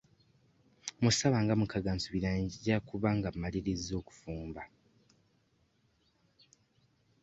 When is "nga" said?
1.43-1.53, 3.17-3.29